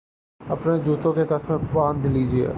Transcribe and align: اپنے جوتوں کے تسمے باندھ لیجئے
اپنے 0.41 0.77
جوتوں 0.77 1.13
کے 1.13 1.23
تسمے 1.25 1.57
باندھ 1.73 2.07
لیجئے 2.07 2.47